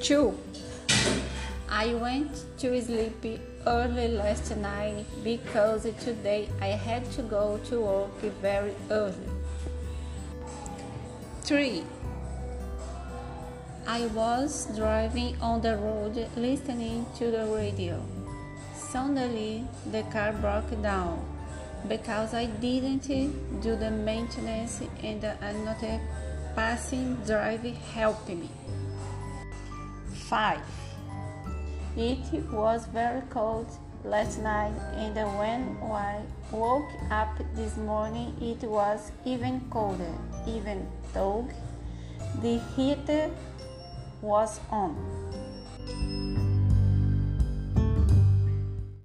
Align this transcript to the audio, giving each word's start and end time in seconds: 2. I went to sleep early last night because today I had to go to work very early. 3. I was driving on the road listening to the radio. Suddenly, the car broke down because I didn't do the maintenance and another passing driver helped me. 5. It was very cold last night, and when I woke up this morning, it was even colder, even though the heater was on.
2. 0.00 0.32
I 1.68 1.94
went 1.94 2.44
to 2.58 2.80
sleep 2.80 3.40
early 3.66 4.08
last 4.08 4.56
night 4.56 5.04
because 5.24 5.82
today 6.04 6.48
I 6.60 6.68
had 6.68 7.10
to 7.12 7.22
go 7.22 7.58
to 7.68 7.80
work 7.80 8.20
very 8.40 8.74
early. 8.90 9.14
3. 11.42 11.82
I 13.86 14.06
was 14.08 14.68
driving 14.76 15.36
on 15.40 15.62
the 15.62 15.76
road 15.76 16.28
listening 16.36 17.06
to 17.16 17.30
the 17.30 17.46
radio. 17.46 18.00
Suddenly, 18.76 19.64
the 19.90 20.02
car 20.04 20.32
broke 20.32 20.80
down 20.82 21.24
because 21.88 22.34
I 22.34 22.46
didn't 22.46 23.08
do 23.60 23.76
the 23.76 23.90
maintenance 23.90 24.80
and 25.02 25.24
another 25.24 26.00
passing 26.54 27.16
driver 27.26 27.70
helped 27.92 28.28
me. 28.28 28.48
5. 30.28 30.60
It 31.96 32.44
was 32.52 32.84
very 32.86 33.22
cold 33.30 33.66
last 34.04 34.38
night, 34.40 34.74
and 34.94 35.14
when 35.38 35.78
I 35.82 36.20
woke 36.52 36.90
up 37.10 37.38
this 37.54 37.76
morning, 37.78 38.36
it 38.40 38.62
was 38.68 39.10
even 39.24 39.62
colder, 39.70 40.12
even 40.46 40.86
though 41.14 41.48
the 42.42 42.58
heater 42.76 43.30
was 44.20 44.60
on. 44.70 44.96